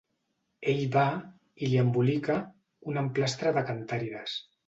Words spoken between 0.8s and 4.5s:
va i li embolica «un emplastre de cantàrides»